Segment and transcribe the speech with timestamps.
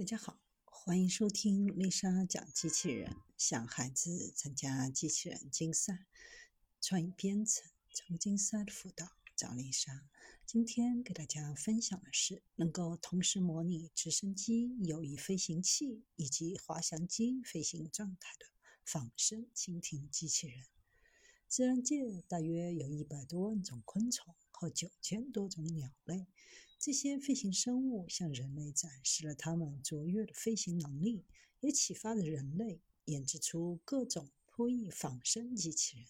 [0.00, 6.06] 大家好，欢迎收听丽莎讲机器人，想孩子参加机器人竞赛、
[6.80, 9.06] 创意编程、创竞赛的辅导，
[9.36, 10.08] 找丽莎。
[10.46, 18.46] 今天给大家分享的是能够同时模拟直升机、有翼飞行器以及滑翔机飞行状态的
[18.86, 20.64] 仿生蜻蜓机器人。
[21.46, 26.26] 自然界大约有一百多万种昆虫和九千多种鸟类。
[26.82, 31.26] 这些飞行生物向人类展示了它们卓越的飞行能力，
[31.60, 36.06] 也启发了人类研制出各种扑翼仿生机器人。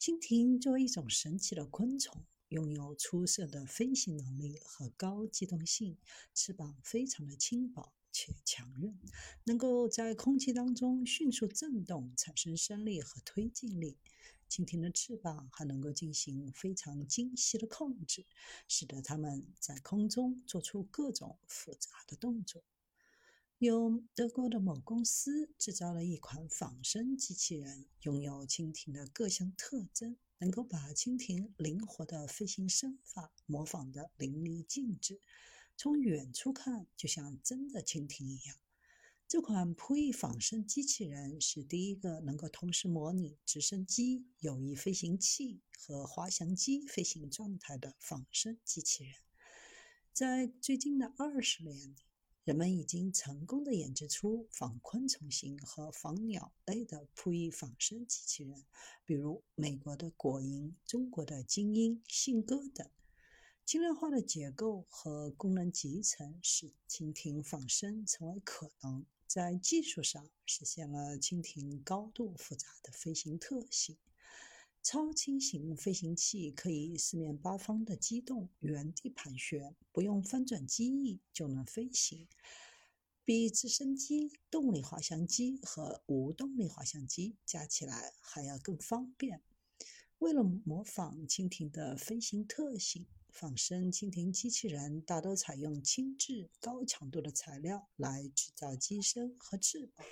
[0.00, 5.98] 蜻蜓作为一种神奇的昆虫，拥有出色的飞行能力和高机动性，
[6.32, 8.98] 翅膀非常的轻薄且强韧，
[9.44, 13.98] 能够在空气当中迅速振动，产生升力和推进力。
[14.50, 18.26] 蜻蜓的翅膀还能够进行非常精细的控制，
[18.66, 22.64] 使得它们在空中做出各种复杂的动作。
[23.58, 35.20] 有德国的某公司制造了一款仿生机器人，拥有蜻蜓的各项特征，能够把蜻蜓灵活的飞行身法模仿得淋漓尽致，
[35.76, 38.56] 从远处看就像真的蜻蜓一样。
[39.30, 49.14] 这款扑翼仿生机器人是第一个能够同时模拟直升机、有翼飞行器和滑翔机飞行状态的仿生机器人。
[50.12, 51.94] 在最近的二十年里，
[52.42, 58.64] 人们已经成功的研制出仿昆虫型和仿鸟类的扑翼仿生机器人，
[59.04, 62.90] 比如美国的果蝇、中国的精英、信鸽等。
[63.64, 69.06] 轻量化的结构和功能集成使蜻蜓仿生成为可能。
[69.30, 73.96] 在技术上实现了蜻蜓高度复杂的飞行特性。
[74.82, 82.26] 超轻型飞行器可以四面八方的机动、原地盘旋，不用翻转机翼就能飞行，
[83.24, 89.40] 比直升机、动力滑翔机和无动力滑翔机加起来还要更方便。
[90.18, 93.06] 为了模仿蜻蜓的飞行特性。
[93.32, 100.06] 仿生蜻蜓机器人大多采用轻质、高强度的材料来制造机身和翅膀。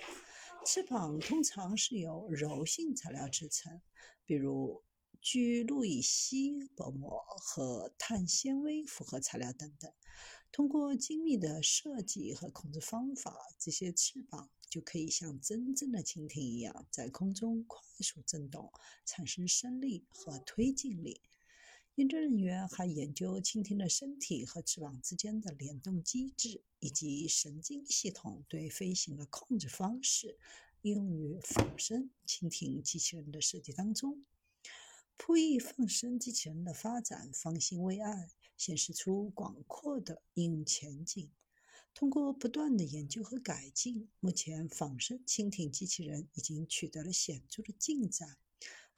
[0.65, 3.81] 翅膀通常是由柔性材料制成，
[4.25, 4.83] 比如
[5.21, 9.91] 聚氯乙烯薄膜和碳纤维复合材料等等。
[10.51, 18.71] 通过精密的设计和控制方法，这些翅膀就可以像真正的蜻蜓一样，在空中快速振动，
[19.05, 21.21] 产生升力和推进力。
[21.99, 30.37] 研究人员还研究蜻蜓的身体和翅膀之间的联动机制，以及神经系统对飞行的控制方式，
[30.81, 34.23] 应用于仿生蜻蜓机器人的设计当中。
[35.17, 41.29] 扑翼仿生机器人的发展方兴未艾，显示出广阔的应用前景。
[41.93, 48.37] 通过不断的研究和改进，目前仿生蜻蜓机器人已经取得了显著的进展。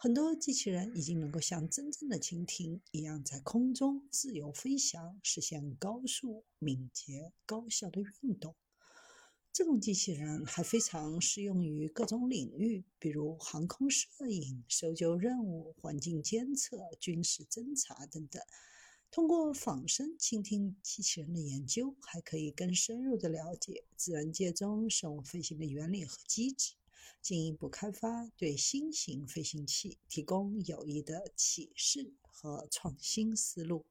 [0.03, 8.55] 很多机器人已经能够像真正的蜻蜓一样在空中自由飞翔，实现高速、敏捷、高效的运动。
[9.53, 18.41] 这种机器人还非常适用于各种领域，比如航空摄影、搜救任务、环境监测、军事侦察等等。
[19.11, 26.73] 通过仿生蜻蜓机器人的研究，还可以更深入地了解自然界中生物飞行的原理和机制。
[27.21, 33.85] 进一步开发对新型飞行器提供有益的启示和创新思路。